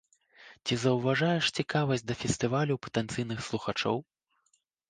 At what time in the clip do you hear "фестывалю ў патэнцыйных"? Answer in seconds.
2.23-3.39